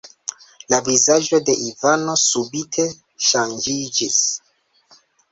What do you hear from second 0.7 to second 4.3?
La vizaĝo de Ivano subite ŝanĝiĝis.